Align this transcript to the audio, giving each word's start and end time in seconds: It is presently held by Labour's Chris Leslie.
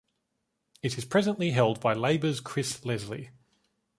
It 0.81 0.97
is 0.97 1.05
presently 1.05 1.51
held 1.51 1.79
by 1.79 1.93
Labour's 1.93 2.39
Chris 2.39 2.83
Leslie. 2.83 3.29